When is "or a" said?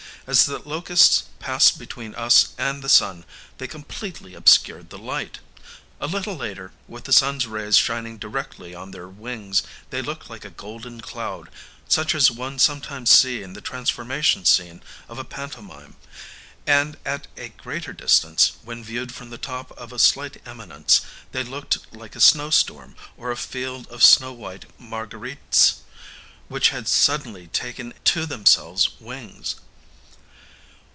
23.17-23.35